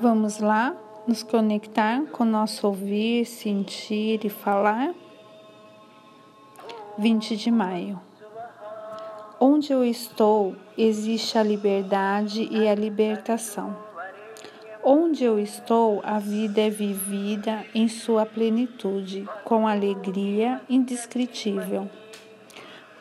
Vamos 0.00 0.40
lá 0.40 0.74
nos 1.06 1.22
conectar 1.22 2.02
com 2.06 2.24
nosso 2.24 2.66
ouvir, 2.66 3.24
sentir 3.24 4.24
e 4.24 4.28
falar? 4.28 4.92
20 6.98 7.36
de 7.36 7.50
maio. 7.50 8.00
Onde 9.38 9.72
eu 9.72 9.84
estou, 9.84 10.56
existe 10.76 11.38
a 11.38 11.44
liberdade 11.44 12.48
e 12.50 12.66
a 12.66 12.74
libertação. 12.74 13.76
Onde 14.82 15.22
eu 15.22 15.38
estou, 15.38 16.00
a 16.02 16.18
vida 16.18 16.60
é 16.60 16.70
vivida 16.70 17.64
em 17.72 17.86
sua 17.86 18.26
plenitude, 18.26 19.28
com 19.44 19.68
alegria 19.68 20.60
indescritível. 20.68 21.88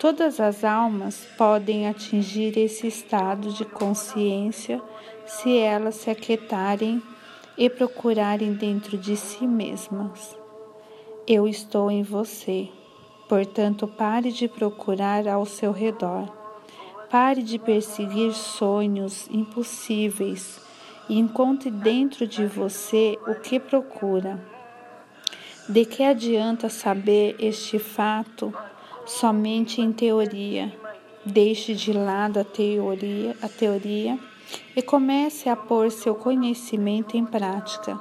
Todas 0.04 0.42
as 0.42 0.66
almas 0.66 1.26
podem 1.38 1.88
atingir 1.88 2.58
esse 2.58 2.86
estado 2.86 3.54
de 3.54 3.64
consciência 3.64 4.82
se 5.26 5.58
elas 5.58 5.96
se 5.96 6.10
aquietarem 6.10 7.02
e 7.58 7.70
procurarem 7.70 8.52
dentro 8.54 8.98
de 8.98 9.16
si 9.16 9.48
mesmas. 9.48 10.38
Eu 11.26 11.48
estou 11.48 11.90
em 11.90 12.04
você, 12.04 12.68
portanto, 13.30 13.88
pare 13.88 14.30
de 14.34 14.50
procurar 14.50 15.26
ao 15.26 15.46
seu 15.46 15.72
redor. 15.72 16.30
Pare 17.10 17.42
de 17.42 17.58
perseguir 17.58 18.34
sonhos 18.34 19.30
impossíveis 19.32 20.60
e 21.08 21.18
encontre 21.18 21.72
dentro 21.72 22.28
de 22.28 22.46
você 22.46 23.18
o 23.26 23.36
que 23.36 23.58
procura. 23.58 24.38
De 25.70 25.86
que 25.86 26.04
adianta 26.04 26.68
saber 26.68 27.38
este 27.40 27.80
fato 27.80 28.54
somente 29.06 29.82
em 29.82 29.92
teoria. 29.92 30.74
Deixe 31.26 31.74
de 31.74 31.94
lado 31.94 32.40
a 32.40 32.44
teoria, 32.44 33.36
a 33.42 33.48
teoria 33.48 34.20
e 34.76 34.82
comece 34.82 35.50
a 35.50 35.56
pôr 35.56 35.92
seu 35.92 36.16
conhecimento 36.16 37.16
em 37.16 37.26
prática. 37.26 38.00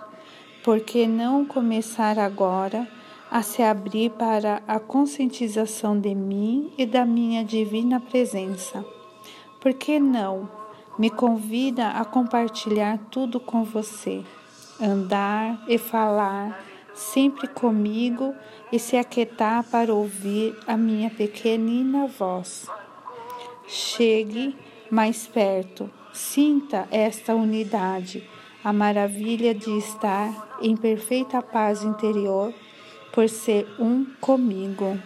Por 0.65 0.80
que 0.80 1.06
não 1.06 1.45
começar 1.45 2.19
agora 2.19 2.89
a 3.31 3.42
se 3.42 3.62
abrir 3.62 4.11
para 4.11 4.62
a 4.67 4.78
conscientização 4.78 5.98
de 5.98 6.14
mim 6.14 6.72
e 6.77 6.84
da 6.84 7.05
minha 7.05 7.44
divina 7.44 7.98
presença? 7.98 8.84
Por 9.61 9.72
que 9.75 9.98
não? 9.98 10.48
Me 10.98 11.09
convida 11.09 11.89
a 11.89 12.05
compartilhar 12.05 12.98
tudo 13.11 13.41
com 13.41 13.64
você, 13.64 14.22
andar 14.81 15.64
e 15.66 15.78
falar 15.78 16.72
sempre 16.95 17.47
comigo 17.48 18.35
e 18.71 18.79
se 18.79 18.97
aquietar 18.97 19.65
para 19.65 19.93
ouvir 19.93 20.57
a 20.67 20.77
minha 20.77 21.11
pequenina 21.11 22.07
voz. 22.07 22.67
Chegue 23.67 24.57
mais 24.91 25.27
perto, 25.27 25.91
sinta 26.12 26.87
esta 26.91 27.34
unidade, 27.34 28.29
a 28.62 28.73
maravilha 28.73 29.55
de 29.55 29.71
estar 29.79 30.59
em 30.61 30.77
perfeita 30.77 31.41
paz 31.41 31.83
interior 31.83 32.53
por 33.12 33.29
ser 33.29 33.67
um 33.79 34.06
comigo. 34.21 34.99